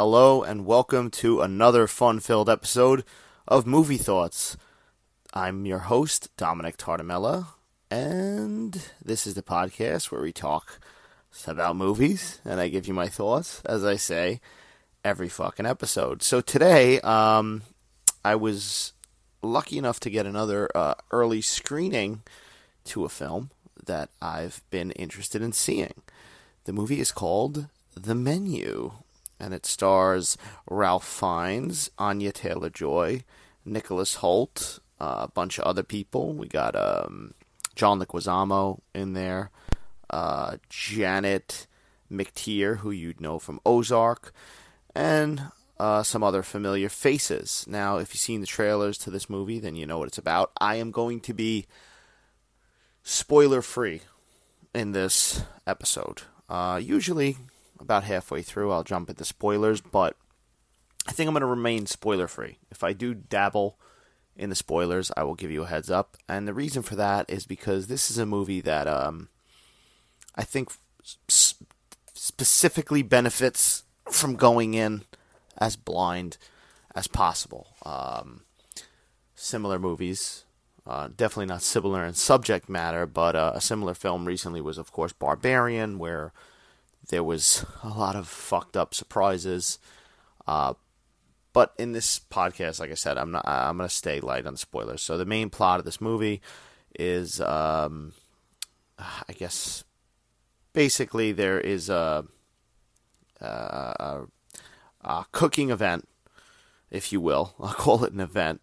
Hello, 0.00 0.44
and 0.44 0.64
welcome 0.64 1.10
to 1.10 1.40
another 1.40 1.88
fun 1.88 2.20
filled 2.20 2.48
episode 2.48 3.02
of 3.48 3.66
Movie 3.66 3.96
Thoughts. 3.96 4.56
I'm 5.34 5.66
your 5.66 5.80
host, 5.80 6.30
Dominic 6.36 6.76
Tartamella, 6.76 7.48
and 7.90 8.80
this 9.04 9.26
is 9.26 9.34
the 9.34 9.42
podcast 9.42 10.12
where 10.12 10.22
we 10.22 10.30
talk 10.30 10.78
about 11.48 11.74
movies 11.74 12.38
and 12.44 12.60
I 12.60 12.68
give 12.68 12.86
you 12.86 12.94
my 12.94 13.08
thoughts, 13.08 13.60
as 13.64 13.84
I 13.84 13.96
say, 13.96 14.40
every 15.04 15.28
fucking 15.28 15.66
episode. 15.66 16.22
So 16.22 16.40
today, 16.40 17.00
um, 17.00 17.62
I 18.24 18.36
was 18.36 18.92
lucky 19.42 19.78
enough 19.78 19.98
to 19.98 20.10
get 20.10 20.26
another 20.26 20.70
uh, 20.76 20.94
early 21.10 21.40
screening 21.40 22.22
to 22.84 23.04
a 23.04 23.08
film 23.08 23.50
that 23.84 24.10
I've 24.22 24.62
been 24.70 24.92
interested 24.92 25.42
in 25.42 25.50
seeing. 25.50 26.02
The 26.66 26.72
movie 26.72 27.00
is 27.00 27.10
called 27.10 27.66
The 27.96 28.14
Menu, 28.14 28.92
and 29.40 29.54
it 29.54 29.66
stars 29.66 30.36
Ralph 30.70 31.06
Fiennes, 31.06 31.90
Anya 31.98 32.32
Taylor 32.32 32.70
Joy, 32.70 33.24
Nicholas 33.64 34.16
Hoult, 34.16 34.80
uh, 35.00 35.18
a 35.20 35.28
bunch 35.28 35.58
of 35.58 35.64
other 35.64 35.82
people. 35.82 36.32
We 36.32 36.48
got 36.48 36.74
um, 36.76 37.34
John 37.74 38.00
Leguizamo 38.00 38.80
in 38.94 39.12
there, 39.12 39.50
uh, 40.10 40.56
Janet 40.68 41.66
McTeer, 42.10 42.78
who 42.78 42.90
you'd 42.90 43.20
know 43.20 43.38
from 43.38 43.60
Ozark, 43.64 44.32
and 44.94 45.50
uh, 45.78 46.02
some 46.02 46.24
other 46.24 46.42
familiar 46.42 46.88
faces. 46.88 47.64
Now, 47.68 47.98
if 47.98 48.12
you've 48.12 48.20
seen 48.20 48.40
the 48.40 48.46
trailers 48.46 48.98
to 48.98 49.10
this 49.10 49.30
movie, 49.30 49.60
then 49.60 49.76
you 49.76 49.86
know 49.86 49.98
what 49.98 50.08
it's 50.08 50.18
about. 50.18 50.50
I 50.60 50.76
am 50.76 50.90
going 50.90 51.20
to 51.20 51.32
be 51.32 51.66
spoiler 53.02 53.62
free 53.62 54.02
in 54.74 54.92
this 54.92 55.42
episode. 55.66 56.22
Uh, 56.48 56.80
usually, 56.82 57.36
about 57.80 58.04
halfway 58.04 58.42
through, 58.42 58.72
I'll 58.72 58.84
jump 58.84 59.10
into 59.10 59.24
spoilers, 59.24 59.80
but 59.80 60.16
I 61.06 61.12
think 61.12 61.28
I'm 61.28 61.34
going 61.34 61.40
to 61.40 61.46
remain 61.46 61.86
spoiler 61.86 62.28
free. 62.28 62.58
If 62.70 62.84
I 62.84 62.92
do 62.92 63.14
dabble 63.14 63.78
in 64.36 64.50
the 64.50 64.56
spoilers, 64.56 65.10
I 65.16 65.24
will 65.24 65.34
give 65.34 65.50
you 65.50 65.64
a 65.64 65.68
heads 65.68 65.90
up. 65.90 66.16
And 66.28 66.46
the 66.46 66.54
reason 66.54 66.82
for 66.82 66.96
that 66.96 67.28
is 67.28 67.46
because 67.46 67.86
this 67.86 68.10
is 68.10 68.18
a 68.18 68.26
movie 68.26 68.60
that 68.60 68.86
um, 68.86 69.28
I 70.34 70.44
think 70.44 70.70
specifically 72.14 73.02
benefits 73.02 73.84
from 74.10 74.36
going 74.36 74.74
in 74.74 75.02
as 75.56 75.76
blind 75.76 76.36
as 76.94 77.06
possible. 77.06 77.68
Um, 77.84 78.42
similar 79.34 79.78
movies, 79.78 80.44
uh, 80.86 81.08
definitely 81.08 81.46
not 81.46 81.62
similar 81.62 82.04
in 82.04 82.14
subject 82.14 82.68
matter, 82.68 83.06
but 83.06 83.34
uh, 83.36 83.52
a 83.54 83.60
similar 83.60 83.94
film 83.94 84.24
recently 84.24 84.60
was, 84.60 84.78
of 84.78 84.92
course, 84.92 85.12
Barbarian, 85.12 85.98
where 85.98 86.32
there 87.08 87.24
was 87.24 87.64
a 87.82 87.88
lot 87.88 88.16
of 88.16 88.28
fucked 88.28 88.76
up 88.76 88.94
surprises. 88.94 89.78
Uh, 90.46 90.74
but 91.52 91.74
in 91.78 91.92
this 91.92 92.18
podcast, 92.18 92.80
like 92.80 92.90
I 92.90 92.94
said, 92.94 93.18
I'm 93.18 93.30
not. 93.30 93.46
I'm 93.46 93.78
gonna 93.78 93.88
stay 93.88 94.20
light 94.20 94.46
on 94.46 94.56
spoilers. 94.56 95.02
So 95.02 95.18
the 95.18 95.24
main 95.24 95.50
plot 95.50 95.78
of 95.78 95.84
this 95.84 96.00
movie 96.00 96.40
is, 96.98 97.40
um, 97.40 98.12
I 98.98 99.32
guess, 99.32 99.84
basically 100.72 101.32
there 101.32 101.58
is 101.60 101.88
a, 101.88 102.24
a, 103.40 104.26
a 105.02 105.26
cooking 105.32 105.70
event, 105.70 106.08
if 106.90 107.12
you 107.12 107.20
will. 107.20 107.54
I'll 107.60 107.74
call 107.74 108.04
it 108.04 108.12
an 108.12 108.20
event 108.20 108.60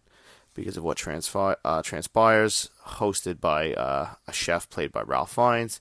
because 0.54 0.76
of 0.76 0.84
what 0.84 1.06
uh, 1.06 1.82
transpires, 1.82 2.70
hosted 2.86 3.40
by 3.40 3.74
uh, 3.74 4.14
a 4.26 4.32
chef 4.32 4.70
played 4.70 4.90
by 4.90 5.02
Ralph 5.02 5.34
Fiennes. 5.34 5.80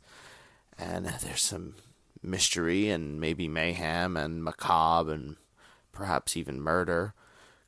And 0.77 1.05
there's 1.05 1.41
some 1.41 1.75
mystery 2.25 2.89
and 2.89 3.19
maybe 3.19 3.47
mayhem 3.47 4.17
and 4.17 4.43
macabre 4.43 5.11
and 5.11 5.36
perhaps 5.91 6.36
even 6.36 6.61
murder 6.61 7.13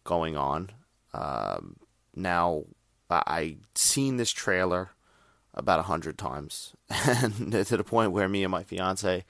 going 0.04 0.36
on. 0.36 0.72
Um, 1.14 1.78
now, 2.16 2.66
I've 3.10 3.68
seen 3.76 4.18
this 4.18 4.32
trailer 4.32 4.92
about 5.54 5.80
a 5.80 5.84
hundred 5.84 6.18
times, 6.18 6.74
and 6.90 7.52
to 7.52 7.78
the 7.78 7.84
point 7.84 8.12
where 8.12 8.30
me 8.30 8.44
and 8.44 8.52
my 8.52 8.64
fiance 8.64 9.24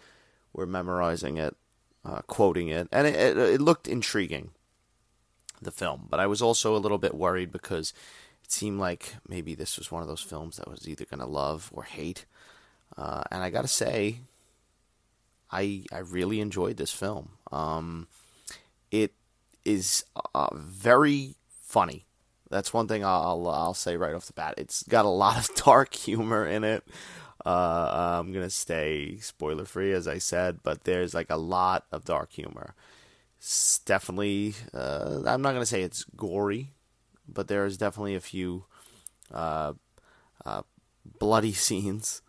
were 0.53 0.66
memorizing 0.66 1.37
it, 1.37 1.55
uh, 2.03 2.21
quoting 2.27 2.69
it, 2.69 2.87
and 2.91 3.07
it, 3.07 3.16
it, 3.16 3.37
it 3.37 3.61
looked 3.61 3.87
intriguing 3.87 4.51
the 5.61 5.71
film. 5.71 6.07
But 6.09 6.19
I 6.19 6.27
was 6.27 6.41
also 6.41 6.75
a 6.75 6.79
little 6.79 6.97
bit 6.97 7.13
worried 7.13 7.51
because 7.51 7.93
it 8.43 8.51
seemed 8.51 8.79
like 8.79 9.16
maybe 9.27 9.55
this 9.55 9.77
was 9.77 9.91
one 9.91 10.01
of 10.01 10.07
those 10.07 10.21
films 10.21 10.57
that 10.57 10.69
was 10.69 10.87
either 10.87 11.05
going 11.05 11.19
to 11.19 11.25
love 11.25 11.69
or 11.73 11.83
hate. 11.83 12.25
Uh, 12.97 13.23
and 13.31 13.43
I 13.43 13.49
got 13.49 13.61
to 13.61 13.67
say, 13.67 14.19
I 15.52 15.84
I 15.91 16.00
really 16.00 16.40
enjoyed 16.40 16.78
this 16.78 16.91
film. 16.91 17.31
Um, 17.52 18.08
it 18.91 19.13
is 19.66 20.06
uh, 20.34 20.50
very 20.53 21.35
funny. 21.62 22.06
That's 22.50 22.74
one 22.74 22.88
thing 22.88 23.03
I'll 23.03 23.47
I'll 23.47 23.74
say 23.74 23.97
right 23.97 24.13
off 24.13 24.25
the 24.25 24.34
bat. 24.34 24.56
It's 24.58 24.84
got 24.84 25.06
a 25.06 25.09
lot 25.09 25.38
of 25.38 25.56
dark 25.66 25.94
humor 25.94 26.46
in 26.46 26.63
it. 26.63 26.84
Uh, 27.46 28.19
I'm 28.19 28.34
gonna 28.34 28.50
stay 28.50 29.18
spoiler 29.19 29.66
free, 29.66 29.94
as 29.94 30.08
I 30.08 30.18
said, 30.18 30.59
but 30.63 30.84
there's 30.84 31.13
like 31.13 31.30
a 31.30 31.38
lot 31.38 31.85
of 31.91 32.03
dark 32.03 32.31
humor 32.31 32.75
it's 33.40 33.79
definitely 33.79 34.56
uh, 34.74 35.22
I'm 35.25 35.41
not 35.41 35.53
gonna 35.53 35.66
say 35.66 35.84
it's 35.84 36.06
gory, 36.16 36.72
but 37.28 37.47
there 37.47 37.66
is 37.66 37.78
definitely 37.78 38.16
a 38.16 38.19
few 38.19 38.66
uh, 39.34 39.74
uh, 40.46 40.64
bloody 41.19 41.53
scenes, 41.68 42.22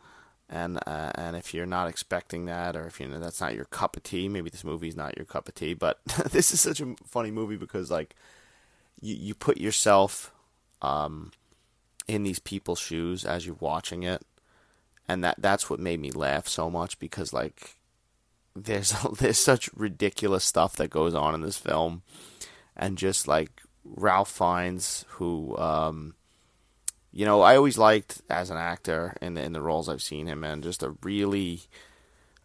and 0.50 0.78
uh, 0.86 1.10
and 1.14 1.36
if 1.36 1.52
you're 1.52 1.66
not 1.66 1.88
expecting 1.88 2.46
that, 2.46 2.74
or 2.74 2.86
if 2.86 3.00
you 3.00 3.06
know 3.06 3.18
that's 3.18 3.40
not 3.40 3.54
your 3.54 3.66
cup 3.66 3.96
of 3.96 4.02
tea, 4.02 4.28
maybe 4.28 4.50
this 4.50 4.64
movie's 4.64 4.96
not 4.96 5.16
your 5.16 5.26
cup 5.26 5.48
of 5.48 5.54
tea. 5.54 5.74
But 5.74 6.00
this 6.30 6.52
is 6.52 6.60
such 6.60 6.80
a 6.80 6.94
funny 7.04 7.30
movie 7.30 7.56
because 7.56 7.90
like 7.90 8.14
you 9.00 9.14
you 9.14 9.34
put 9.34 9.58
yourself 9.58 10.32
um, 10.80 11.32
in 12.06 12.22
these 12.22 12.38
people's 12.38 12.78
shoes 12.78 13.24
as 13.24 13.46
you're 13.46 13.56
watching 13.60 14.04
it, 14.04 14.22
and 15.06 15.22
that 15.22 15.36
that's 15.38 15.68
what 15.68 15.80
made 15.80 16.00
me 16.00 16.10
laugh 16.10 16.48
so 16.48 16.70
much 16.70 16.98
because 16.98 17.32
like 17.32 17.76
there's 18.56 18.94
there's 19.18 19.38
such 19.38 19.68
ridiculous 19.74 20.44
stuff 20.44 20.76
that 20.76 20.88
goes 20.88 21.14
on 21.14 21.34
in 21.34 21.42
this 21.42 21.58
film, 21.58 22.02
and 22.74 22.96
just 22.96 23.28
like 23.28 23.60
Ralph 23.84 24.30
Fiennes, 24.30 25.04
who 25.08 25.56
um, 25.58 26.14
you 27.12 27.24
know 27.24 27.42
I 27.42 27.56
always 27.56 27.78
liked 27.78 28.22
as 28.28 28.50
an 28.50 28.56
actor 28.56 29.16
in 29.20 29.34
the 29.34 29.42
in 29.42 29.52
the 29.52 29.62
roles 29.62 29.88
I've 29.88 30.02
seen 30.02 30.26
him 30.26 30.44
in, 30.44 30.62
just 30.62 30.82
a 30.82 30.94
really 31.02 31.62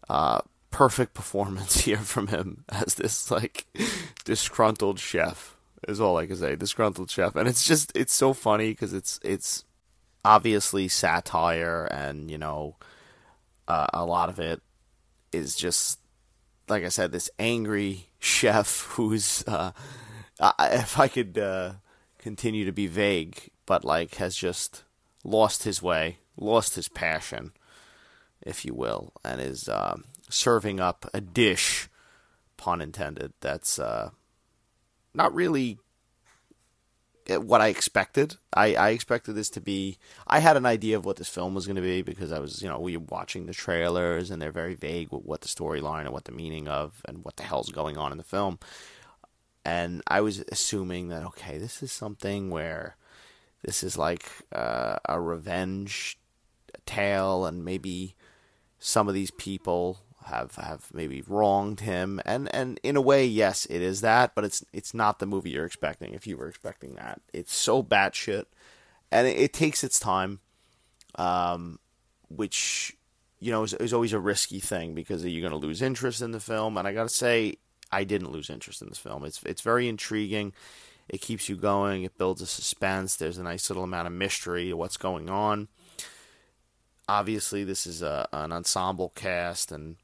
uh, 0.08 0.40
perfect 0.70 1.14
performance 1.20 1.80
here 1.80 1.98
from 1.98 2.28
him 2.28 2.64
as 2.68 2.94
this 2.94 3.30
like 3.30 3.66
disgruntled 4.24 4.98
chef 4.98 5.56
is 5.86 6.00
all 6.00 6.16
I 6.16 6.26
can 6.26 6.36
say, 6.36 6.56
disgruntled 6.56 7.10
chef, 7.10 7.36
and 7.36 7.48
it's 7.48 7.66
just 7.66 7.92
it's 7.94 8.14
so 8.14 8.32
funny 8.32 8.70
because 8.70 8.92
it's 8.92 9.20
it's 9.22 9.64
obviously 10.24 10.88
satire 10.88 11.84
and 11.84 12.30
you 12.30 12.38
know 12.38 12.76
uh, 13.68 13.86
a 13.92 14.04
lot 14.04 14.30
of 14.30 14.40
it 14.40 14.62
is 15.32 15.54
just 15.54 15.98
like 16.68 16.84
I 16.84 16.88
said, 16.88 17.12
this 17.12 17.30
angry 17.38 18.08
chef 18.18 18.82
who's, 18.92 19.44
uh, 19.46 19.72
if 20.60 20.98
I 20.98 21.08
could 21.08 21.38
uh, 21.38 21.72
continue 22.24 22.64
to 22.64 22.72
be 22.72 22.86
vague, 22.86 23.50
but 23.66 23.84
like 23.84 24.14
has 24.14 24.34
just 24.34 24.82
lost 25.22 25.64
his 25.64 25.82
way, 25.82 26.16
lost 26.38 26.74
his 26.74 26.88
passion, 26.88 27.52
if 28.40 28.64
you 28.64 28.72
will, 28.74 29.12
and 29.22 29.42
is 29.42 29.68
uh, 29.68 29.94
serving 30.30 30.80
up 30.80 31.08
a 31.12 31.20
dish, 31.20 31.90
pun 32.56 32.80
intended, 32.80 33.34
that's 33.42 33.78
uh, 33.78 34.08
not 35.12 35.34
really 35.34 35.78
what 37.28 37.60
I 37.60 37.68
expected. 37.68 38.36
I, 38.54 38.74
I 38.74 38.88
expected 38.90 39.34
this 39.34 39.50
to 39.50 39.60
be. 39.60 39.98
I 40.26 40.38
had 40.38 40.56
an 40.56 40.64
idea 40.64 40.96
of 40.96 41.04
what 41.04 41.16
this 41.16 41.28
film 41.28 41.54
was 41.54 41.66
going 41.66 41.76
to 41.76 41.82
be 41.82 42.00
because 42.00 42.32
I 42.32 42.38
was, 42.38 42.62
you 42.62 42.70
know, 42.70 42.78
we 42.78 42.96
were 42.96 43.04
watching 43.10 43.44
the 43.44 43.52
trailers 43.52 44.30
and 44.30 44.40
they're 44.40 44.50
very 44.50 44.74
vague 44.74 45.12
with 45.12 45.24
what 45.24 45.42
the 45.42 45.48
storyline 45.48 46.02
and 46.02 46.12
what 46.12 46.24
the 46.24 46.32
meaning 46.32 46.68
of 46.68 47.02
and 47.06 47.22
what 47.22 47.36
the 47.36 47.42
hell's 47.42 47.68
going 47.68 47.98
on 47.98 48.12
in 48.12 48.18
the 48.18 48.24
film. 48.24 48.58
And 49.64 50.02
I 50.06 50.20
was 50.20 50.44
assuming 50.52 51.08
that 51.08 51.24
okay, 51.24 51.58
this 51.58 51.82
is 51.82 51.90
something 51.90 52.50
where 52.50 52.96
this 53.62 53.82
is 53.82 53.96
like 53.96 54.28
uh, 54.52 54.96
a 55.06 55.20
revenge 55.20 56.18
tale, 56.86 57.46
and 57.46 57.64
maybe 57.64 58.14
some 58.78 59.08
of 59.08 59.14
these 59.14 59.30
people 59.30 60.00
have 60.26 60.56
have 60.56 60.88
maybe 60.92 61.22
wronged 61.26 61.80
him. 61.80 62.20
And 62.24 62.54
and 62.54 62.78
in 62.82 62.96
a 62.96 63.00
way 63.00 63.26
yes 63.26 63.66
it 63.66 63.82
is 63.82 64.00
that 64.00 64.34
but 64.34 64.44
it's 64.44 64.64
it's 64.72 64.94
not 64.94 65.18
the 65.18 65.26
movie 65.26 65.50
you're 65.50 65.66
expecting 65.66 66.14
if 66.14 66.26
you 66.26 66.36
were 66.36 66.48
expecting 66.48 66.94
that. 66.94 67.20
It's 67.32 67.54
so 67.54 67.82
batshit. 67.82 68.46
And 69.10 69.26
it, 69.26 69.38
it 69.38 69.52
takes 69.52 69.84
its 69.84 69.98
time 69.98 70.40
um 71.16 71.78
which 72.28 72.96
you 73.38 73.50
know 73.50 73.62
is, 73.62 73.74
is 73.74 73.92
always 73.92 74.12
a 74.12 74.18
risky 74.18 74.60
thing 74.60 74.94
because 74.94 75.24
you're 75.24 75.48
going 75.48 75.60
to 75.60 75.66
lose 75.66 75.82
interest 75.82 76.22
in 76.22 76.32
the 76.32 76.40
film. 76.40 76.76
And 76.76 76.88
I 76.88 76.92
got 76.92 77.04
to 77.04 77.08
say 77.08 77.56
I 77.94 78.04
didn't 78.04 78.32
lose 78.32 78.50
interest 78.50 78.82
in 78.82 78.88
this 78.88 78.98
film. 78.98 79.24
It's 79.24 79.42
it's 79.44 79.62
very 79.62 79.88
intriguing. 79.88 80.52
It 81.08 81.20
keeps 81.20 81.48
you 81.48 81.56
going. 81.56 82.02
It 82.02 82.16
builds 82.16 82.40
a 82.40 82.46
suspense. 82.46 83.16
There's 83.16 83.38
a 83.38 83.42
nice 83.42 83.68
little 83.68 83.84
amount 83.84 84.06
of 84.06 84.12
mystery 84.12 84.72
what's 84.72 84.96
going 84.96 85.28
on. 85.28 85.68
Obviously 87.06 87.64
this 87.64 87.86
is 87.86 88.00
a, 88.00 88.26
an 88.32 88.50
ensemble 88.50 89.10
cast 89.14 89.70
and 89.70 89.96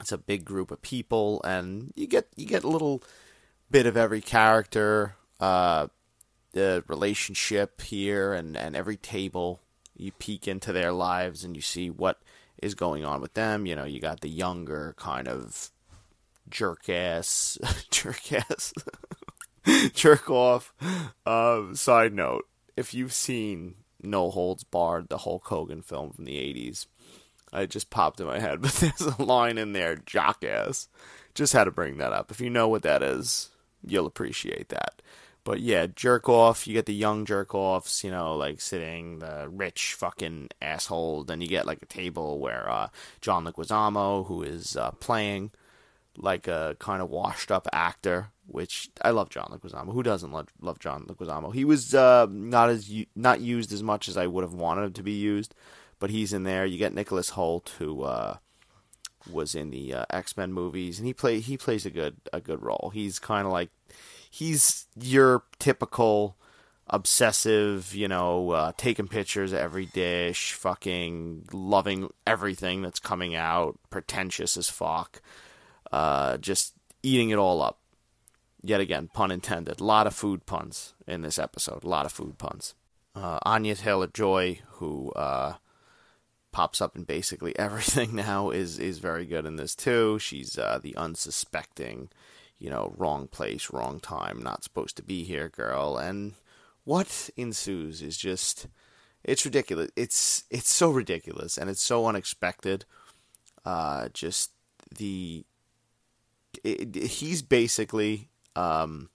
it's 0.00 0.12
a 0.12 0.18
big 0.18 0.44
group 0.44 0.70
of 0.70 0.82
people, 0.82 1.40
and 1.44 1.92
you 1.96 2.06
get 2.06 2.28
you 2.36 2.46
get 2.46 2.64
a 2.64 2.68
little 2.68 3.02
bit 3.70 3.86
of 3.86 3.96
every 3.96 4.20
character, 4.20 5.16
uh, 5.40 5.88
the 6.52 6.84
relationship 6.86 7.80
here, 7.80 8.34
and 8.34 8.56
and 8.56 8.76
every 8.76 8.96
table. 8.96 9.60
You 9.96 10.12
peek 10.12 10.46
into 10.46 10.72
their 10.72 10.92
lives, 10.92 11.44
and 11.44 11.56
you 11.56 11.62
see 11.62 11.88
what 11.88 12.20
is 12.62 12.74
going 12.74 13.04
on 13.04 13.22
with 13.22 13.32
them. 13.34 13.64
You 13.64 13.74
know, 13.74 13.84
you 13.84 14.00
got 14.00 14.20
the 14.20 14.28
younger 14.28 14.94
kind 14.98 15.28
of 15.28 15.70
jerk 16.48 16.88
ass, 16.88 17.58
jerk 17.90 18.32
ass, 18.32 18.72
jerk 19.94 20.30
off. 20.30 20.72
Um, 21.24 21.74
side 21.74 22.14
note: 22.14 22.46
If 22.76 22.94
you've 22.94 23.12
seen 23.12 23.74
No 24.02 24.30
Holds 24.30 24.64
Barred, 24.64 25.08
the 25.08 25.18
Hulk 25.18 25.46
Hogan 25.46 25.82
film 25.82 26.12
from 26.12 26.24
the 26.24 26.36
'80s, 26.36 26.86
it 27.52 27.70
just 27.70 27.90
popped 27.90 28.20
in 28.20 28.26
my 28.26 28.38
head, 28.38 28.60
but 28.62 28.72
there's 28.72 29.00
a 29.00 29.22
line 29.22 29.58
in 29.58 29.72
there, 29.72 29.96
jockass. 29.96 30.88
Just 31.34 31.52
had 31.52 31.64
to 31.64 31.70
bring 31.70 31.98
that 31.98 32.12
up. 32.12 32.30
If 32.30 32.40
you 32.40 32.48
know 32.48 32.68
what 32.68 32.82
that 32.82 33.02
is, 33.02 33.50
you'll 33.84 34.06
appreciate 34.06 34.70
that. 34.70 35.02
But 35.44 35.60
yeah, 35.60 35.86
jerk 35.86 36.28
off. 36.28 36.66
You 36.66 36.72
get 36.74 36.86
the 36.86 36.94
young 36.94 37.24
jerk 37.24 37.54
offs, 37.54 38.02
you 38.02 38.10
know, 38.10 38.34
like 38.34 38.60
sitting 38.60 39.20
the 39.20 39.48
rich 39.48 39.94
fucking 39.94 40.48
asshole. 40.60 41.22
Then 41.22 41.40
you 41.40 41.46
get 41.46 41.66
like 41.66 41.80
a 41.82 41.86
table 41.86 42.40
where 42.40 42.68
uh, 42.68 42.88
John 43.20 43.44
Leguizamo, 43.44 44.26
who 44.26 44.42
is 44.42 44.76
uh, 44.76 44.90
playing 44.92 45.52
like 46.18 46.48
a 46.48 46.76
kind 46.78 47.02
of 47.02 47.10
washed 47.10 47.50
up 47.50 47.66
actor, 47.72 48.28
which 48.46 48.90
I 49.02 49.10
love 49.10 49.30
John 49.30 49.48
Leguizamo. 49.50 49.92
Who 49.92 50.02
doesn't 50.02 50.32
love, 50.32 50.48
love 50.60 50.78
John 50.78 51.04
Leguizamo? 51.06 51.54
He 51.54 51.64
was 51.64 51.94
uh, 51.94 52.26
not 52.30 52.70
as 52.70 52.90
not 53.14 53.40
used 53.40 53.72
as 53.72 53.82
much 53.82 54.08
as 54.08 54.16
I 54.16 54.26
would 54.26 54.42
have 54.42 54.54
wanted 54.54 54.84
him 54.84 54.92
to 54.94 55.02
be 55.02 55.12
used, 55.12 55.54
but 55.98 56.10
he's 56.10 56.32
in 56.32 56.44
there. 56.44 56.66
You 56.66 56.78
get 56.78 56.94
Nicholas 56.94 57.30
Hoult, 57.30 57.70
who 57.78 58.02
uh, 58.02 58.36
was 59.30 59.54
in 59.54 59.70
the 59.70 59.94
uh, 59.94 60.04
X 60.10 60.36
Men 60.36 60.52
movies, 60.52 60.98
and 60.98 61.06
he 61.06 61.14
play 61.14 61.40
he 61.40 61.56
plays 61.56 61.86
a 61.86 61.90
good 61.90 62.16
a 62.32 62.40
good 62.40 62.62
role. 62.62 62.90
He's 62.92 63.18
kind 63.18 63.46
of 63.46 63.52
like 63.52 63.70
he's 64.30 64.86
your 64.98 65.42
typical 65.58 66.36
obsessive, 66.88 67.94
you 67.94 68.06
know, 68.08 68.50
uh, 68.50 68.72
taking 68.76 69.08
pictures 69.08 69.52
of 69.52 69.58
every 69.58 69.86
dish, 69.86 70.52
fucking 70.52 71.48
loving 71.52 72.08
everything 72.26 72.82
that's 72.82 73.00
coming 73.00 73.34
out, 73.34 73.78
pretentious 73.90 74.56
as 74.56 74.70
fuck, 74.70 75.20
uh, 75.92 76.36
just 76.38 76.74
eating 77.02 77.30
it 77.30 77.38
all 77.38 77.62
up. 77.62 77.80
Yet 78.62 78.80
again, 78.80 79.08
pun 79.12 79.30
intended. 79.30 79.80
A 79.80 79.84
lot 79.84 80.06
of 80.06 80.14
food 80.14 80.46
puns 80.46 80.94
in 81.06 81.22
this 81.22 81.38
episode. 81.38 81.84
A 81.84 81.88
lot 81.88 82.06
of 82.06 82.12
food 82.12 82.38
puns. 82.38 82.74
Uh, 83.14 83.38
Anya 83.42 83.74
Taylor 83.74 84.08
Joy, 84.08 84.60
who 84.72 85.12
uh, 85.12 85.54
pops 86.52 86.80
up 86.80 86.96
in 86.96 87.04
basically 87.04 87.56
everything 87.58 88.14
now, 88.14 88.50
is 88.50 88.78
is 88.78 88.98
very 88.98 89.24
good 89.24 89.46
in 89.46 89.56
this 89.56 89.74
too. 89.74 90.18
She's 90.18 90.58
uh, 90.58 90.80
the 90.82 90.96
unsuspecting, 90.96 92.08
you 92.58 92.68
know, 92.68 92.92
wrong 92.96 93.28
place, 93.28 93.70
wrong 93.72 94.00
time, 94.00 94.42
not 94.42 94.64
supposed 94.64 94.96
to 94.96 95.02
be 95.02 95.22
here, 95.22 95.48
girl. 95.48 95.96
And 95.96 96.34
what 96.84 97.30
ensues 97.36 98.02
is 98.02 98.16
just 98.16 98.66
it's 99.22 99.44
ridiculous. 99.44 99.90
It's 99.96 100.44
it's 100.50 100.70
so 100.70 100.90
ridiculous 100.90 101.58
and 101.58 101.68
it's 101.68 101.82
so 101.82 102.06
unexpected. 102.06 102.84
Uh, 103.64 104.08
just 104.12 104.52
the 104.96 105.44
it, 106.64 106.94
he's 106.94 107.42
basically 107.42 108.28
um, 108.54 109.08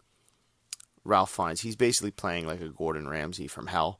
Ralph 1.03 1.31
Fiennes. 1.31 1.61
He's 1.61 1.75
basically 1.75 2.11
playing 2.11 2.47
like 2.47 2.61
a 2.61 2.69
Gordon 2.69 3.07
Ramsay 3.07 3.47
from 3.47 3.67
hell. 3.67 3.99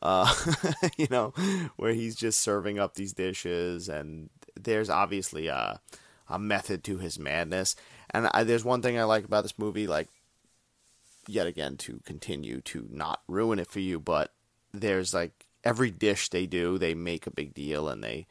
Uh, 0.00 0.32
you 0.96 1.06
know, 1.10 1.32
where 1.76 1.92
he's 1.92 2.16
just 2.16 2.40
serving 2.40 2.78
up 2.78 2.94
these 2.94 3.12
dishes, 3.12 3.88
and 3.88 4.30
there's 4.60 4.90
obviously 4.90 5.46
a, 5.46 5.80
a 6.28 6.38
method 6.38 6.82
to 6.84 6.98
his 6.98 7.18
madness. 7.18 7.76
And 8.10 8.28
I, 8.32 8.44
there's 8.44 8.64
one 8.64 8.82
thing 8.82 8.98
I 8.98 9.04
like 9.04 9.24
about 9.24 9.42
this 9.42 9.58
movie, 9.58 9.86
like 9.86 10.08
yet 11.28 11.46
again 11.46 11.76
to 11.76 12.00
continue 12.04 12.60
to 12.62 12.86
not 12.90 13.22
ruin 13.28 13.58
it 13.58 13.70
for 13.70 13.80
you, 13.80 14.00
but 14.00 14.32
there's 14.72 15.14
like 15.14 15.46
every 15.64 15.90
dish 15.90 16.28
they 16.28 16.46
do, 16.46 16.78
they 16.78 16.94
make 16.94 17.26
a 17.26 17.30
big 17.30 17.54
deal 17.54 17.88
and 17.88 18.02
they 18.02 18.26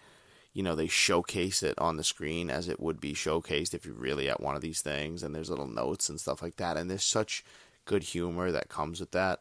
you 0.53 0.63
know, 0.63 0.75
they 0.75 0.87
showcase 0.87 1.63
it 1.63 1.77
on 1.77 1.97
the 1.97 2.03
screen 2.03 2.49
as 2.49 2.67
it 2.67 2.79
would 2.79 2.99
be 2.99 3.13
showcased 3.13 3.73
if 3.73 3.85
you're 3.85 3.95
really 3.95 4.29
at 4.29 4.41
one 4.41 4.55
of 4.55 4.61
these 4.61 4.81
things 4.81 5.23
and 5.23 5.33
there's 5.33 5.49
little 5.49 5.67
notes 5.67 6.09
and 6.09 6.19
stuff 6.19 6.41
like 6.41 6.57
that 6.57 6.77
and 6.77 6.89
there's 6.89 7.03
such 7.03 7.43
good 7.85 8.03
humor 8.03 8.51
that 8.51 8.69
comes 8.69 8.99
with 8.99 9.11
that 9.11 9.39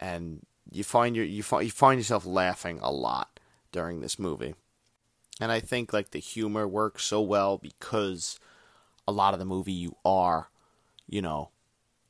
and 0.00 0.44
you 0.70 0.84
find 0.84 1.16
your 1.16 1.24
you 1.24 1.42
find 1.42 1.64
you 1.64 1.70
find 1.70 2.00
yourself 2.00 2.26
laughing 2.26 2.78
a 2.82 2.90
lot 2.90 3.40
during 3.70 4.00
this 4.00 4.18
movie. 4.18 4.54
And 5.40 5.50
I 5.50 5.60
think 5.60 5.92
like 5.92 6.10
the 6.10 6.18
humor 6.18 6.68
works 6.68 7.04
so 7.04 7.20
well 7.20 7.58
because 7.58 8.38
a 9.08 9.12
lot 9.12 9.32
of 9.32 9.40
the 9.40 9.46
movie 9.46 9.72
you 9.72 9.96
are, 10.04 10.50
you 11.08 11.22
know, 11.22 11.50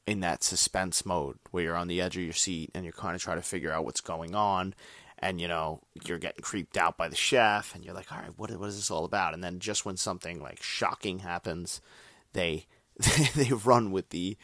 in 0.06 0.20
that 0.20 0.42
suspense 0.42 1.06
mode 1.06 1.38
where 1.50 1.64
you're 1.64 1.76
on 1.76 1.88
the 1.88 2.00
edge 2.00 2.16
of 2.16 2.22
your 2.22 2.32
seat 2.32 2.70
and 2.74 2.84
you're 2.84 2.92
kind 2.92 3.14
of 3.14 3.22
trying 3.22 3.38
to 3.38 3.42
figure 3.42 3.72
out 3.72 3.84
what's 3.84 4.00
going 4.00 4.34
on 4.34 4.74
and 5.22 5.40
you 5.40 5.48
know 5.48 5.80
you're 6.04 6.18
getting 6.18 6.42
creeped 6.42 6.76
out 6.76 6.98
by 6.98 7.08
the 7.08 7.16
chef 7.16 7.74
and 7.74 7.84
you're 7.84 7.94
like 7.94 8.10
all 8.12 8.18
right 8.18 8.36
what, 8.36 8.50
what 8.58 8.68
is 8.68 8.76
this 8.76 8.90
all 8.90 9.04
about? 9.04 9.32
And 9.32 9.42
then 9.42 9.60
just 9.60 9.86
when 9.86 9.96
something 9.96 10.42
like 10.42 10.62
shocking 10.62 11.20
happens 11.20 11.80
they 12.32 12.66
they 13.34 13.50
run 13.52 13.90
with 13.90 14.10
the 14.10 14.36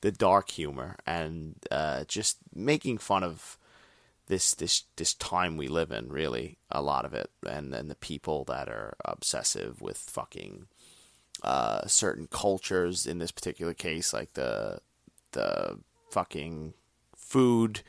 the 0.00 0.10
dark 0.10 0.50
humor 0.50 0.96
and 1.06 1.54
uh, 1.70 2.04
just 2.04 2.38
making 2.54 2.98
fun 2.98 3.22
of 3.22 3.56
this 4.26 4.54
this 4.54 4.84
this 4.96 5.14
time 5.14 5.56
we 5.56 5.68
live 5.68 5.92
in 5.92 6.08
really 6.08 6.58
a 6.70 6.82
lot 6.82 7.04
of 7.04 7.12
it 7.12 7.30
and 7.46 7.74
and 7.74 7.90
the 7.90 7.94
people 7.94 8.44
that 8.44 8.68
are 8.68 8.94
obsessive 9.04 9.80
with 9.80 9.96
fucking 9.96 10.66
uh, 11.42 11.86
certain 11.86 12.26
cultures 12.26 13.06
in 13.06 13.18
this 13.18 13.32
particular 13.32 13.74
case 13.74 14.12
like 14.12 14.32
the 14.34 14.78
the 15.32 15.78
fucking 16.10 16.74
food 17.16 17.82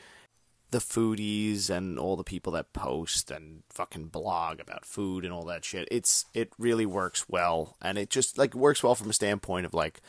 the 0.73 0.79
foodies 0.79 1.69
and 1.69 1.99
all 1.99 2.17
the 2.17 2.23
people 2.23 2.51
that 2.51 2.73
post 2.73 3.29
and 3.29 3.61
fucking 3.69 4.07
blog 4.07 4.59
about 4.59 4.85
food 4.85 5.23
and 5.23 5.31
all 5.31 5.45
that 5.45 5.63
shit. 5.63 5.87
It's 5.91 6.25
it 6.33 6.51
really 6.57 6.85
works 6.85 7.29
well, 7.29 7.77
and 7.81 7.97
it 7.97 8.09
just 8.09 8.37
like 8.37 8.55
works 8.55 8.83
well 8.83 8.95
from 8.95 9.11
a 9.11 9.13
standpoint 9.13 9.67
of 9.67 9.73
like 9.73 10.01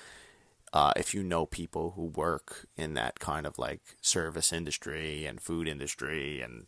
uh, 0.72 0.92
if 0.96 1.14
you 1.14 1.22
know 1.22 1.44
people 1.44 1.92
who 1.96 2.06
work 2.06 2.66
in 2.76 2.94
that 2.94 3.20
kind 3.20 3.46
of 3.46 3.58
like 3.58 3.82
service 4.00 4.52
industry 4.52 5.26
and 5.26 5.40
food 5.40 5.68
industry 5.68 6.40
and 6.40 6.66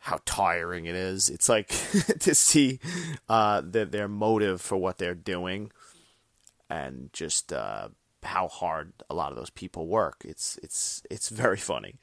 how 0.00 0.18
tiring 0.24 0.86
it 0.86 0.96
is. 0.96 1.30
It's 1.30 1.48
like 1.48 1.68
to 2.18 2.34
see 2.34 2.80
uh, 3.28 3.60
the, 3.60 3.86
their 3.86 4.08
motive 4.08 4.60
for 4.60 4.76
what 4.76 4.98
they're 4.98 5.14
doing 5.14 5.70
and 6.68 7.08
just 7.12 7.52
uh, 7.52 7.88
how 8.24 8.48
hard 8.48 8.94
a 9.08 9.14
lot 9.14 9.30
of 9.30 9.36
those 9.36 9.50
people 9.50 9.86
work. 9.86 10.22
It's 10.24 10.58
it's 10.60 11.04
it's 11.08 11.28
very 11.28 11.56
funny 11.56 12.00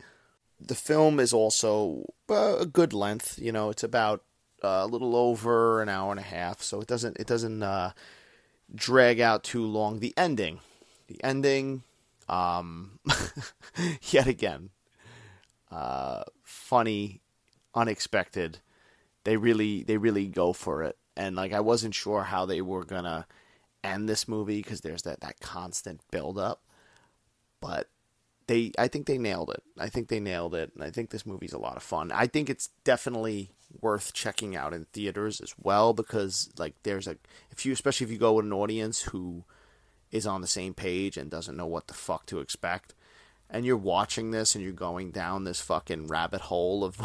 the 0.60 0.76
film 0.76 1.20
is 1.20 1.34
also 1.34 2.06
uh, 2.30 2.58
a 2.60 2.66
good 2.66 2.94
length. 2.94 3.40
You 3.40 3.52
know, 3.52 3.70
it's 3.70 3.84
about 3.84 4.24
uh, 4.64 4.82
a 4.84 4.88
little 4.88 5.16
over 5.16 5.82
an 5.82 5.90
hour 5.90 6.12
and 6.12 6.20
a 6.20 6.24
half, 6.24 6.62
so 6.62 6.82
it 6.82 6.88
doesn't 6.88 7.18
it 7.18 7.28
doesn't 7.28 7.64
uh, 7.64 7.92
drag 8.74 9.20
out 9.20 9.44
too 9.44 9.66
long. 9.66 10.00
The 10.00 10.14
ending, 10.18 10.60
the 11.08 11.24
ending, 11.24 11.84
um, 12.28 13.00
yet 14.12 14.28
again, 14.28 14.70
uh, 15.72 16.24
funny, 16.44 17.22
unexpected. 17.74 18.60
They 19.24 19.38
really 19.38 19.84
they 19.84 19.98
really 19.98 20.28
go 20.28 20.54
for 20.54 20.84
it, 20.84 20.98
and 21.16 21.36
like 21.36 21.54
I 21.54 21.60
wasn't 21.60 21.96
sure 21.96 22.24
how 22.24 22.46
they 22.46 22.62
were 22.62 22.84
gonna 22.84 23.28
end 23.84 24.10
this 24.10 24.28
movie 24.28 24.62
because 24.62 24.82
there's 24.82 25.04
that 25.04 25.22
that 25.22 25.40
constant 25.40 26.02
build 26.12 26.38
up, 26.38 26.64
but 27.62 27.88
they 28.50 28.72
I 28.78 28.88
think 28.88 29.06
they 29.06 29.20
nailed 29.20 29.52
it. 29.52 29.62
I 29.78 29.90
think 29.90 30.08
they 30.08 30.20
nailed 30.20 30.56
it, 30.56 30.72
and 30.74 30.84
I 30.84 30.90
think 30.90 31.12
this 31.12 31.26
movie's 31.26 31.54
a 31.54 31.60
lot 31.60 31.78
of 31.78 31.84
fun. 31.84 32.12
I 32.12 32.26
think 32.26 32.50
it's 32.50 32.70
definitely 32.84 33.52
worth 33.80 34.12
checking 34.12 34.56
out 34.56 34.74
in 34.74 34.86
theaters 34.86 35.40
as 35.40 35.54
well 35.62 35.94
because 35.94 36.50
like 36.58 36.74
there's 36.82 37.08
a 37.08 37.16
if 37.52 37.64
you 37.64 37.72
especially 37.72 38.06
if 38.06 38.12
you 38.12 38.18
go 38.18 38.34
with 38.34 38.46
an 38.46 38.52
audience 38.54 39.02
who 39.04 39.44
is 40.12 40.26
on 40.26 40.42
the 40.42 40.48
same 40.48 40.74
page 40.74 41.16
and 41.16 41.30
doesn't 41.30 41.56
know 41.56 41.68
what 41.68 41.88
the 41.88 41.94
fuck 41.94 42.26
to 42.26 42.40
expect 42.40 42.96
and 43.48 43.68
you're 43.68 43.78
watching 43.78 44.32
this 44.32 44.56
and 44.56 44.64
you're 44.64 44.74
going 44.74 45.12
down 45.12 45.44
this 45.44 45.62
fucking 45.62 46.08
rabbit 46.08 46.42
hole 46.42 46.84
of 46.84 47.00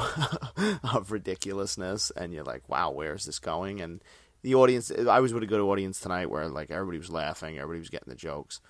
of 0.94 1.12
ridiculousness 1.12 2.10
and 2.16 2.32
you're 2.32 2.44
like 2.44 2.66
wow 2.66 2.90
where's 2.90 3.26
this 3.26 3.38
going 3.38 3.82
and 3.82 4.02
the 4.40 4.54
audience 4.54 4.90
I 4.90 5.20
was 5.20 5.34
with 5.34 5.42
a 5.42 5.46
good 5.46 5.60
audience 5.60 6.00
tonight 6.00 6.30
where 6.30 6.48
like 6.48 6.70
everybody 6.70 6.96
was 6.96 7.10
laughing 7.10 7.58
everybody 7.58 7.80
was 7.80 7.90
getting 7.90 8.10
the 8.10 8.16
jokes 8.16 8.62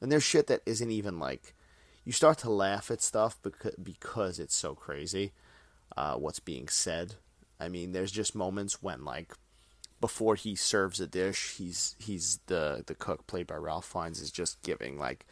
and 0.00 0.12
there's 0.12 0.22
shit 0.22 0.46
that 0.46 0.62
isn't 0.66 0.90
even 0.92 1.18
like 1.18 1.52
you 2.10 2.12
start 2.12 2.38
to 2.38 2.50
laugh 2.50 2.90
at 2.90 3.00
stuff 3.00 3.38
because 3.40 3.76
because 3.76 4.40
it's 4.40 4.56
so 4.56 4.74
crazy 4.74 5.30
uh, 5.96 6.14
what's 6.16 6.40
being 6.40 6.66
said. 6.66 7.14
I 7.60 7.68
mean, 7.68 7.92
there's 7.92 8.10
just 8.10 8.34
moments 8.34 8.82
when 8.82 9.04
like 9.04 9.32
before 10.00 10.34
he 10.34 10.56
serves 10.56 10.98
a 10.98 11.06
dish, 11.06 11.54
he's 11.56 11.94
he's 12.00 12.40
the 12.48 12.82
the 12.84 12.96
cook 12.96 13.28
played 13.28 13.46
by 13.46 13.54
Ralph 13.54 13.84
Fiennes 13.84 14.20
is 14.20 14.32
just 14.32 14.60
giving 14.62 14.98
like 14.98 15.24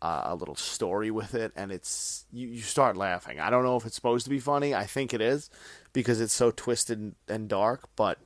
uh, 0.00 0.22
a 0.26 0.36
little 0.36 0.54
story 0.54 1.10
with 1.10 1.34
it, 1.34 1.50
and 1.56 1.72
it's 1.72 2.26
you, 2.32 2.46
you 2.46 2.60
start 2.60 2.96
laughing. 2.96 3.40
I 3.40 3.50
don't 3.50 3.64
know 3.64 3.76
if 3.76 3.84
it's 3.84 3.96
supposed 3.96 4.22
to 4.22 4.30
be 4.30 4.38
funny. 4.38 4.76
I 4.76 4.84
think 4.84 5.12
it 5.12 5.20
is 5.20 5.50
because 5.92 6.20
it's 6.20 6.32
so 6.32 6.52
twisted 6.52 7.16
and 7.26 7.48
dark, 7.48 7.88
but 7.96 8.18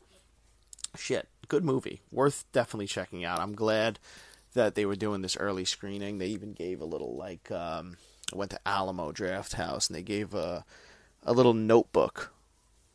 shit, 0.94 1.26
good 1.48 1.64
movie, 1.64 2.02
worth 2.10 2.44
definitely 2.52 2.86
checking 2.86 3.24
out. 3.24 3.40
I'm 3.40 3.54
glad 3.54 3.98
that 4.54 4.74
they 4.74 4.86
were 4.86 4.96
doing 4.96 5.22
this 5.22 5.36
early 5.36 5.64
screening. 5.64 6.18
They 6.18 6.28
even 6.28 6.52
gave 6.52 6.80
a 6.80 6.86
little 6.86 7.16
like 7.16 7.50
um, 7.50 7.96
I 8.32 8.36
went 8.36 8.50
to 8.52 8.60
Alamo 8.66 9.12
Drafthouse 9.12 9.88
and 9.88 9.96
they 9.96 10.02
gave 10.02 10.34
a 10.34 10.64
a 11.24 11.32
little 11.32 11.54
notebook 11.54 12.32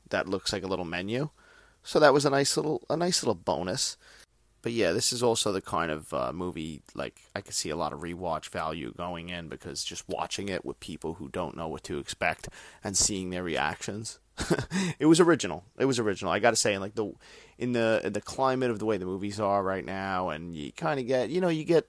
that 0.10 0.28
looks 0.28 0.54
like 0.54 0.64
a 0.64 0.68
little 0.68 0.86
menu. 0.86 1.30
So 1.84 2.00
that 2.00 2.14
was 2.14 2.26
a 2.26 2.30
nice 2.30 2.58
little 2.58 2.84
a 2.90 2.98
nice 2.98 3.24
little 3.24 3.36
bonus. 3.36 3.98
But 4.62 4.74
yeah, 4.74 4.92
this 4.92 5.14
is 5.14 5.24
also 5.24 5.52
the 5.52 5.62
kind 5.62 5.92
of 5.92 6.14
uh, 6.14 6.34
movie 6.34 6.82
like 6.94 7.22
I 7.36 7.42
could 7.42 7.54
see 7.54 7.70
a 7.70 7.76
lot 7.76 7.94
of 7.94 8.02
rewatch 8.02 8.50
value 8.50 8.94
going 8.98 9.30
in 9.30 9.48
because 9.48 9.84
just 9.84 10.10
watching 10.10 10.50
it 10.50 10.66
with 10.66 10.80
people 10.80 11.16
who 11.16 11.30
don't 11.30 11.56
know 11.56 11.68
what 11.68 11.84
to 11.86 12.00
expect 12.00 12.50
and 12.84 12.98
seeing 12.98 13.30
their 13.30 13.44
reactions. 13.44 14.20
it 15.00 15.06
was 15.06 15.20
original. 15.20 15.64
It 15.78 15.86
was 15.86 16.00
original. 16.00 16.32
I 16.32 16.40
got 16.40 16.52
to 16.52 16.56
say, 16.56 16.74
in 16.74 16.82
like 16.82 16.96
the 16.96 17.12
in 17.58 17.74
the 17.74 18.02
in 18.04 18.14
the 18.14 18.22
climate 18.22 18.70
of 18.70 18.80
the 18.80 18.86
way 18.86 18.98
the 18.98 19.06
movies 19.06 19.40
are 19.40 19.64
right 19.64 19.86
now, 19.86 20.30
and 20.30 20.56
you 20.56 20.72
kind 20.72 21.00
of 21.00 21.08
get 21.08 21.30
you 21.30 21.42
know 21.42 21.50
you 21.50 21.64
get 21.64 21.88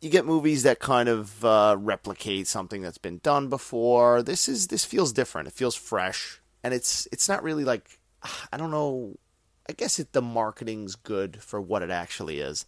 you 0.00 0.10
get 0.10 0.26
movies 0.26 0.64
that 0.64 0.80
kind 0.80 1.08
of 1.08 1.44
uh, 1.44 1.76
replicate 1.78 2.46
something 2.46 2.82
that's 2.82 2.98
been 2.98 3.18
done 3.18 3.48
before. 3.48 4.22
This 4.22 4.48
is 4.48 4.68
this 4.68 4.84
feels 4.84 5.12
different. 5.12 5.48
It 5.48 5.54
feels 5.54 5.74
fresh, 5.74 6.40
and 6.62 6.74
it's 6.74 7.08
it's 7.10 7.28
not 7.28 7.42
really 7.42 7.64
like 7.64 7.98
I 8.52 8.56
don't 8.56 8.70
know. 8.70 9.18
I 9.68 9.72
guess 9.72 9.98
it, 9.98 10.12
the 10.12 10.20
marketing's 10.20 10.94
good 10.94 11.42
for 11.42 11.58
what 11.58 11.82
it 11.82 11.90
actually 11.90 12.40
is. 12.40 12.66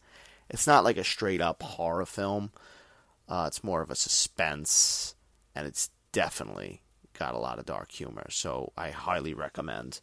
It's 0.49 0.67
not 0.67 0.83
like 0.83 0.97
a 0.97 1.05
straight 1.05 1.43
up 1.43 1.63
horror 1.63 2.07
film. 2.07 2.53
Uh, 3.29 3.45
it's 3.49 3.63
more 3.63 3.83
of 3.83 3.91
a 3.91 3.95
suspense, 3.97 5.15
and 5.55 5.67
it's 5.67 5.91
definitely 6.13 6.81
got 7.19 7.35
a 7.35 7.39
lot 7.39 7.59
of 7.59 7.67
dark 7.67 7.91
humor. 7.91 8.27
So 8.31 8.73
I 8.77 8.91
highly 8.91 9.35
recommend 9.35 10.01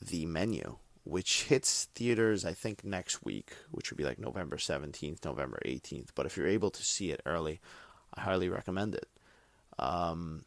the 0.00 0.26
menu, 0.26 0.76
which 1.04 1.44
hits 1.44 1.88
theaters 1.94 2.44
I 2.44 2.52
think 2.52 2.84
next 2.84 3.24
week, 3.24 3.52
which 3.70 3.90
would 3.90 3.98
be 3.98 4.04
like 4.04 4.18
November 4.18 4.58
seventeenth, 4.58 5.24
November 5.24 5.58
eighteenth. 5.64 6.12
But 6.14 6.26
if 6.26 6.36
you're 6.36 6.46
able 6.48 6.70
to 6.70 6.82
see 6.82 7.10
it 7.10 7.22
early, 7.26 7.60
I 8.14 8.20
highly 8.22 8.48
recommend 8.48 8.94
it. 8.94 9.08
Um, 9.78 10.44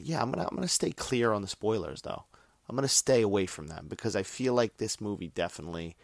yeah, 0.00 0.20
I'm 0.20 0.30
gonna 0.30 0.46
I'm 0.48 0.54
gonna 0.54 0.68
stay 0.68 0.92
clear 0.92 1.32
on 1.32 1.42
the 1.42 1.48
spoilers 1.48 2.02
though. 2.02 2.24
I'm 2.68 2.76
gonna 2.76 2.88
stay 2.88 3.22
away 3.22 3.46
from 3.46 3.66
them 3.68 3.86
because 3.88 4.16
I 4.16 4.22
feel 4.22 4.54
like 4.54 4.76
this 4.76 5.00
movie 5.00 5.28
definitely 5.28 5.96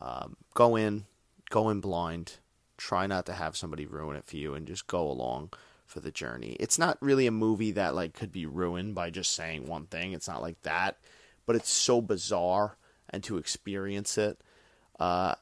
um, 0.00 0.36
go 0.54 0.76
in, 0.76 1.06
go 1.50 1.70
in 1.70 1.80
blind. 1.80 2.34
Try 2.76 3.06
not 3.08 3.26
to 3.26 3.32
have 3.32 3.56
somebody 3.56 3.86
ruin 3.86 4.16
it 4.16 4.24
for 4.24 4.36
you, 4.36 4.54
and 4.54 4.66
just 4.66 4.86
go 4.86 5.10
along 5.10 5.50
for 5.88 6.00
the 6.00 6.12
journey. 6.12 6.56
It's 6.60 6.78
not 6.78 6.98
really 7.00 7.26
a 7.26 7.32
movie 7.32 7.72
that 7.72 7.94
like 7.94 8.14
could 8.14 8.30
be 8.30 8.46
ruined 8.46 8.94
by 8.94 9.10
just 9.10 9.34
saying 9.34 9.66
one 9.66 9.86
thing. 9.86 10.12
It's 10.12 10.28
not 10.28 10.42
like 10.42 10.62
that, 10.62 10.98
but 11.46 11.56
it's 11.56 11.70
so 11.70 12.00
bizarre, 12.00 12.76
and 13.10 13.24
to 13.24 13.38
experience 13.38 14.16
it 14.16 14.40
uh, 15.00 15.34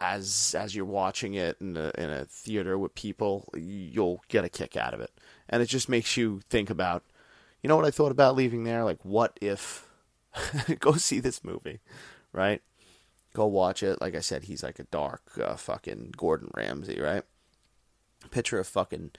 as 0.00 0.54
as 0.58 0.74
you're 0.74 0.84
watching 0.84 1.34
it 1.34 1.56
in 1.60 1.76
a 1.76 1.90
in 1.98 2.10
a 2.10 2.24
theater 2.24 2.78
with 2.78 2.94
people, 2.94 3.48
you'll 3.56 4.22
get 4.28 4.44
a 4.44 4.48
kick 4.48 4.76
out 4.76 4.94
of 4.94 5.00
it, 5.00 5.10
and 5.48 5.62
it 5.62 5.66
just 5.66 5.88
makes 5.88 6.16
you 6.16 6.40
think 6.48 6.70
about 6.70 7.02
you 7.62 7.68
know 7.68 7.76
what 7.76 7.84
I 7.84 7.90
thought 7.90 8.12
about 8.12 8.36
leaving 8.36 8.64
there? 8.64 8.84
Like, 8.84 9.04
what 9.04 9.38
if? 9.40 9.88
go 10.80 10.92
see 10.92 11.18
this 11.18 11.42
movie, 11.42 11.80
right? 12.32 12.62
Go 13.32 13.46
watch 13.46 13.82
it. 13.82 14.00
Like 14.00 14.14
I 14.14 14.20
said, 14.20 14.44
he's 14.44 14.62
like 14.62 14.78
a 14.78 14.84
dark 14.84 15.22
uh, 15.42 15.56
fucking 15.56 16.14
Gordon 16.16 16.50
Ramsay, 16.54 17.00
right? 17.00 17.22
Picture 18.30 18.58
of 18.58 18.66
fucking 18.66 19.12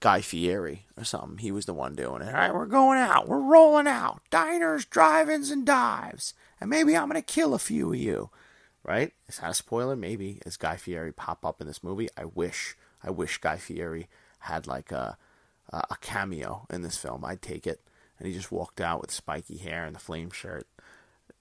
Guy 0.00 0.20
Fieri 0.20 0.86
or 0.96 1.04
something. 1.04 1.38
He 1.38 1.50
was 1.50 1.66
the 1.66 1.74
one 1.74 1.94
doing 1.94 2.22
it. 2.22 2.28
All 2.28 2.34
right, 2.34 2.54
we're 2.54 2.66
going 2.66 2.98
out. 2.98 3.28
We're 3.28 3.40
rolling 3.40 3.86
out. 3.86 4.20
Diners, 4.30 4.84
drive-ins, 4.84 5.50
and 5.50 5.64
dives. 5.64 6.34
And 6.60 6.70
maybe 6.70 6.96
I'm 6.96 7.08
gonna 7.08 7.22
kill 7.22 7.54
a 7.54 7.58
few 7.58 7.92
of 7.92 7.98
you. 7.98 8.30
Right? 8.82 9.12
Is 9.28 9.38
that 9.38 9.50
a 9.50 9.54
spoiler? 9.54 9.96
Maybe. 9.96 10.40
Is 10.46 10.56
Guy 10.56 10.76
Fieri 10.76 11.12
pop 11.12 11.44
up 11.44 11.60
in 11.60 11.66
this 11.66 11.82
movie? 11.82 12.08
I 12.16 12.24
wish. 12.24 12.76
I 13.02 13.10
wish 13.10 13.38
Guy 13.38 13.56
Fieri 13.56 14.08
had 14.40 14.66
like 14.66 14.92
a 14.92 15.18
a 15.70 15.96
cameo 16.00 16.66
in 16.70 16.82
this 16.82 16.96
film. 16.96 17.24
I'd 17.24 17.42
take 17.42 17.66
it. 17.66 17.80
And 18.18 18.28
he 18.28 18.32
just 18.32 18.52
walked 18.52 18.80
out 18.80 19.00
with 19.00 19.10
spiky 19.10 19.56
hair 19.56 19.84
and 19.84 19.94
the 19.94 20.00
flame 20.00 20.30
shirt. 20.30 20.66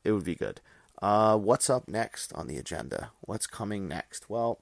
It 0.04 0.12
would 0.12 0.26
be 0.26 0.36
good. 0.36 0.60
Uh, 1.02 1.38
what's 1.38 1.70
up 1.70 1.88
next 1.88 2.34
on 2.34 2.48
the 2.48 2.58
agenda? 2.58 3.12
What's 3.22 3.48
coming 3.48 3.88
next? 3.88 4.30
Well, 4.30 4.60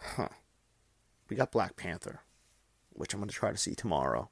huh. 0.00 0.28
We 1.28 1.36
got 1.36 1.52
Black 1.52 1.76
Panther, 1.76 2.20
which 2.98 3.14
I'm 3.14 3.20
going 3.20 3.28
to 3.28 3.34
try 3.34 3.50
to 3.50 3.56
see 3.56 3.74
tomorrow. 3.74 4.30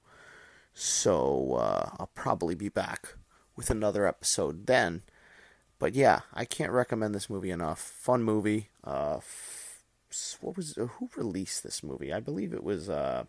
So 0.72 1.54
uh, 1.54 1.90
I'll 1.98 2.10
probably 2.14 2.54
be 2.54 2.68
back 2.68 3.14
with 3.56 3.70
another 3.70 4.06
episode 4.06 4.66
then. 4.66 5.02
But 5.78 5.94
yeah, 5.94 6.20
I 6.32 6.44
can't 6.44 6.72
recommend 6.72 7.14
this 7.14 7.30
movie 7.30 7.50
enough. 7.50 7.80
Fun 7.80 8.22
movie. 8.22 8.70
Uh, 8.82 9.20
what 10.40 10.56
was 10.56 10.74
who 10.76 11.10
released 11.16 11.62
this 11.62 11.82
movie? 11.82 12.12
I 12.12 12.20
believe 12.20 12.52
it 12.52 12.64
was 12.64 12.88
uh, 12.88 13.24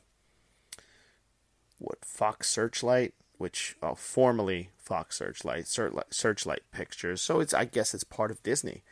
what 1.79 2.05
Fox 2.05 2.47
Searchlight, 2.49 3.13
which 3.37 3.75
oh, 3.81 3.95
formerly 3.95 4.69
Fox 4.77 5.17
Searchlight, 5.17 5.67
Searchlight 5.67 6.63
Pictures. 6.71 7.21
So 7.21 7.39
it's 7.39 7.53
I 7.53 7.65
guess 7.65 7.93
it's 7.93 8.03
part 8.03 8.31
of 8.31 8.43
Disney. 8.43 8.83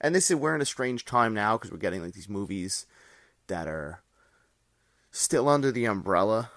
And 0.00 0.14
this 0.14 0.30
is 0.30 0.36
we're 0.36 0.54
in 0.54 0.62
a 0.62 0.66
strange 0.66 1.04
time 1.04 1.34
now 1.34 1.56
because 1.56 1.70
we're 1.70 1.78
getting 1.78 2.02
like 2.02 2.14
these 2.14 2.28
movies 2.28 2.86
that 3.46 3.66
are 3.66 4.01
still 5.12 5.48
under 5.48 5.70
the 5.70 5.84
umbrella. 5.84 6.50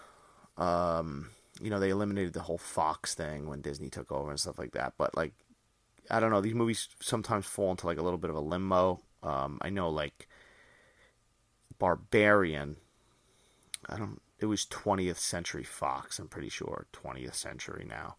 Um, 0.57 1.29
you 1.61 1.69
know, 1.69 1.79
they 1.79 1.89
eliminated 1.89 2.33
the 2.33 2.41
whole 2.41 2.57
Fox 2.57 3.13
thing 3.13 3.47
when 3.47 3.61
Disney 3.61 3.89
took 3.89 4.11
over 4.11 4.31
and 4.31 4.39
stuff 4.39 4.57
like 4.57 4.71
that. 4.71 4.93
But 4.97 5.15
like, 5.15 5.33
I 6.09 6.19
don't 6.19 6.31
know, 6.31 6.41
these 6.41 6.55
movies 6.55 6.89
sometimes 6.99 7.45
fall 7.45 7.71
into 7.71 7.85
like 7.85 7.99
a 7.99 8.01
little 8.01 8.17
bit 8.17 8.31
of 8.31 8.35
a 8.35 8.41
limbo. 8.41 9.01
Um, 9.21 9.59
I 9.61 9.69
know 9.69 9.89
like 9.89 10.27
Barbarian. 11.77 12.77
I 13.87 13.97
don't 13.97 14.19
it 14.39 14.45
was 14.45 14.65
20th 14.65 15.17
Century 15.17 15.63
Fox, 15.63 16.19
I'm 16.19 16.27
pretty 16.27 16.49
sure, 16.49 16.87
20th 16.93 17.35
Century 17.35 17.85
now. 17.87 18.15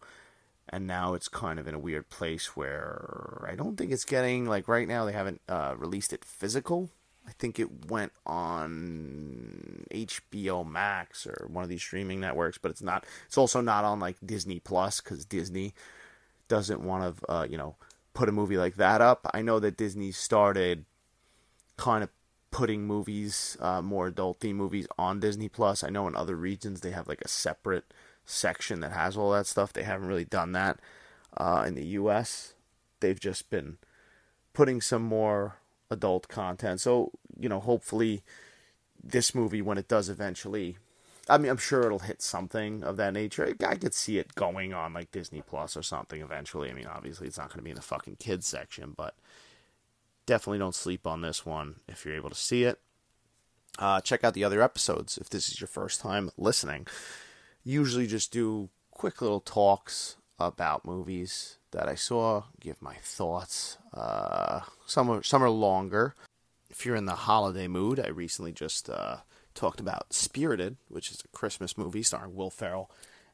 And 0.69 0.85
now 0.85 1.13
it's 1.13 1.29
kind 1.29 1.59
of 1.59 1.67
in 1.67 1.75
a 1.75 1.79
weird 1.79 2.09
place 2.09 2.57
where 2.57 3.47
I 3.49 3.55
don't 3.55 3.77
think 3.77 3.91
it's 3.91 4.03
getting, 4.03 4.45
like, 4.45 4.67
right 4.67 4.87
now 4.87 5.05
they 5.05 5.13
haven't 5.13 5.41
uh, 5.47 5.75
released 5.77 6.11
it 6.11 6.25
physical. 6.25 6.89
I 7.27 7.31
think 7.31 7.59
it 7.59 7.89
went 7.89 8.13
on 8.25 9.85
HBO 9.91 10.65
Max 10.65 11.27
or 11.27 11.47
one 11.51 11.63
of 11.63 11.69
these 11.69 11.81
streaming 11.81 12.21
networks, 12.21 12.57
but 12.57 12.71
it's 12.71 12.81
not. 12.81 13.05
It's 13.25 13.37
also 13.37 13.59
not 13.59 13.83
on 13.83 13.99
like 13.99 14.15
Disney 14.25 14.59
Plus 14.59 15.01
because 15.01 15.25
Disney 15.25 15.73
doesn't 16.47 16.81
want 16.81 17.17
to, 17.17 17.31
uh, 17.31 17.47
you 17.49 17.57
know, 17.57 17.75
put 18.13 18.29
a 18.29 18.31
movie 18.31 18.57
like 18.57 18.75
that 18.75 19.01
up. 19.01 19.29
I 19.33 19.41
know 19.41 19.59
that 19.59 19.75
Disney 19.75 20.11
started 20.11 20.85
kind 21.75 22.03
of 22.03 22.09
putting 22.49 22.87
movies, 22.87 23.57
uh, 23.59 23.81
more 23.81 24.07
adult 24.07 24.39
theme 24.39 24.55
movies 24.55 24.87
on 24.97 25.19
Disney 25.19 25.49
Plus. 25.49 25.83
I 25.83 25.89
know 25.89 26.07
in 26.07 26.15
other 26.15 26.35
regions 26.35 26.79
they 26.79 26.91
have 26.91 27.09
like 27.09 27.21
a 27.21 27.27
separate 27.27 27.93
section 28.25 28.79
that 28.79 28.93
has 28.93 29.17
all 29.17 29.31
that 29.31 29.47
stuff. 29.47 29.73
They 29.73 29.83
haven't 29.83 30.07
really 30.07 30.25
done 30.25 30.53
that 30.53 30.79
uh, 31.35 31.65
in 31.67 31.75
the 31.75 31.85
U.S. 31.87 32.53
They've 33.01 33.19
just 33.19 33.49
been 33.49 33.77
putting 34.53 34.79
some 34.79 35.03
more 35.03 35.57
adult 35.89 36.27
content. 36.27 36.81
So 36.81 37.11
you 37.37 37.49
know, 37.49 37.59
hopefully, 37.59 38.23
this 39.03 39.33
movie 39.35 39.61
when 39.61 39.77
it 39.77 39.87
does 39.87 40.09
eventually. 40.09 40.77
I 41.29 41.37
mean, 41.37 41.51
I'm 41.51 41.57
sure 41.57 41.83
it'll 41.83 41.99
hit 41.99 42.21
something 42.21 42.85
of 42.85 42.95
that 42.97 43.11
nature. 43.11 43.53
I 43.67 43.75
could 43.75 43.93
see 43.93 44.17
it 44.17 44.33
going 44.35 44.73
on 44.73 44.93
like 44.93 45.11
Disney 45.11 45.41
Plus 45.41 45.75
or 45.75 45.83
something 45.83 46.21
eventually. 46.21 46.69
I 46.69 46.73
mean, 46.73 46.87
obviously, 46.87 47.27
it's 47.27 47.37
not 47.37 47.49
going 47.49 47.57
to 47.57 47.63
be 47.63 47.71
in 47.71 47.75
the 47.75 47.81
fucking 47.81 48.15
kids 48.15 48.47
section, 48.47 48.93
but 48.95 49.13
definitely 50.25 50.59
don't 50.59 50.73
sleep 50.73 51.05
on 51.05 51.19
this 51.19 51.45
one 51.45 51.81
if 51.87 52.05
you're 52.05 52.15
able 52.15 52.29
to 52.29 52.35
see 52.35 52.63
it. 52.63 52.79
Uh, 53.77 53.99
check 53.99 54.23
out 54.23 54.35
the 54.35 54.43
other 54.43 54.61
episodes 54.61 55.17
if 55.17 55.29
this 55.29 55.49
is 55.49 55.59
your 55.59 55.67
first 55.67 55.99
time 55.99 56.31
listening. 56.37 56.87
Usually 57.63 58.07
just 58.07 58.31
do 58.31 58.69
quick 58.91 59.21
little 59.21 59.41
talks 59.41 60.15
about 60.39 60.85
movies 60.85 61.56
that 61.71 61.87
I 61.87 61.95
saw, 61.95 62.43
give 62.59 62.81
my 62.81 62.95
thoughts. 62.95 63.77
Uh, 63.93 64.61
some 64.85 65.09
are, 65.09 65.23
some 65.23 65.43
are 65.43 65.49
longer. 65.49 66.15
If 66.69 66.85
you're 66.85 66.95
in 66.95 67.05
the 67.05 67.15
holiday 67.15 67.67
mood, 67.67 67.99
I 67.99 68.09
recently 68.09 68.51
just 68.51 68.89
uh, 68.89 69.17
talked 69.53 69.79
about 69.79 70.13
Spirited, 70.13 70.77
which 70.87 71.11
is 71.11 71.21
a 71.23 71.27
Christmas 71.29 71.77
movie 71.77 72.03
starring 72.03 72.35
Will 72.35 72.49
Ferrell 72.49 72.91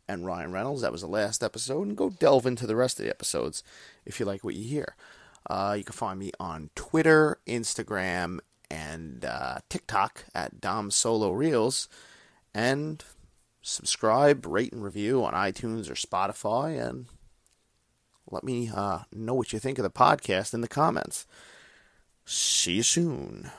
and 0.07 0.25
Ryan 0.25 0.51
Reynolds. 0.51 0.81
That 0.81 0.91
was 0.91 1.01
the 1.01 1.07
last 1.07 1.43
episode, 1.43 1.87
and 1.87 1.97
go 1.97 2.09
delve 2.09 2.45
into 2.45 2.67
the 2.67 2.75
rest 2.75 2.99
of 2.99 3.05
the 3.05 3.11
episodes 3.11 3.63
if 4.05 4.19
you 4.19 4.25
like 4.25 4.43
what 4.43 4.55
you 4.55 4.67
hear. 4.67 4.95
Uh, 5.49 5.75
you 5.77 5.83
can 5.83 5.93
find 5.93 6.19
me 6.19 6.31
on 6.39 6.69
Twitter, 6.75 7.39
Instagram, 7.47 8.39
and 8.71 9.25
uh, 9.25 9.57
TikTok 9.69 10.25
at 10.33 10.61
Dom 10.61 10.89
Solo 10.89 11.31
Reels. 11.31 11.89
And 12.53 13.03
subscribe, 13.61 14.45
rate, 14.45 14.73
and 14.73 14.83
review 14.83 15.23
on 15.23 15.33
iTunes 15.33 15.89
or 15.89 15.95
Spotify. 15.95 16.81
And 16.87 17.07
let 18.33 18.43
me 18.43 18.71
uh, 18.73 18.99
know 19.13 19.35
what 19.35 19.53
you 19.53 19.59
think 19.59 19.77
of 19.77 19.83
the 19.83 19.89
podcast 19.89 20.53
in 20.53 20.61
the 20.61 20.67
comments. 20.67 21.25
See 22.25 22.73
you 22.73 22.83
soon. 22.83 23.51